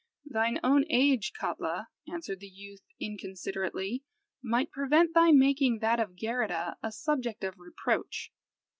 "Thine 0.25 0.59
own 0.63 0.83
age, 0.89 1.31
Katla," 1.31 1.89
answered 2.11 2.39
the 2.39 2.47
youth 2.47 2.81
inconsiderately, 2.99 4.03
"might 4.41 4.71
prevent 4.71 5.13
thy 5.13 5.31
making 5.31 5.77
that 5.77 5.99
of 5.99 6.15
Geirrida 6.15 6.77
a 6.81 6.91
subject 6.91 7.43
of 7.43 7.59
reproach." 7.59 8.33